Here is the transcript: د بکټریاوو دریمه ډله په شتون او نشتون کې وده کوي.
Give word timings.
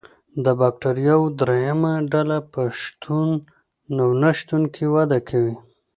د 0.43 0.45
بکټریاوو 0.59 1.33
دریمه 1.39 1.93
ډله 2.11 2.37
په 2.51 2.61
شتون 2.81 3.29
او 4.03 4.09
نشتون 4.23 4.63
کې 4.73 4.85
وده 4.95 5.19
کوي. 5.29 5.55